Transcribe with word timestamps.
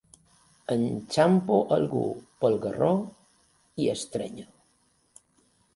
Enxampo 0.75 1.59
algú 1.75 2.01
pel 2.41 2.57
garró 2.65 2.91
i 3.85 3.91
estrenyo. 3.95 4.49